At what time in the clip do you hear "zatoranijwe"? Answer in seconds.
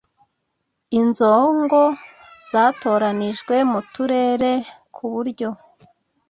2.49-3.55